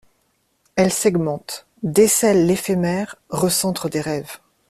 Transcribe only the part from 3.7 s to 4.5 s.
des rêves.